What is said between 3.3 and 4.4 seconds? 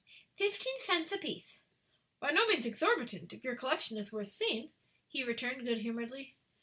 if your collection is worth